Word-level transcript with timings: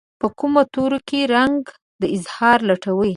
په 0.19 0.27
کومو 0.39 0.61
تورو 0.73 0.99
کې 1.07 1.19
رنګ 1.35 1.59
د 2.01 2.03
اظهار 2.17 2.57
لټوي 2.69 3.09